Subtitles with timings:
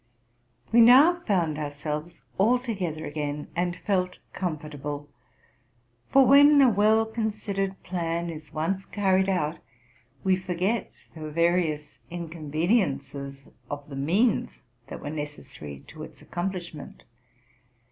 [0.71, 5.07] We now found ourselves all together again, and felt comfortable;
[6.09, 9.59] for, when a well considercd plan is once carried out,
[10.23, 17.03] we forget the various inconveniences of the means that were necessar y to its accomplishment.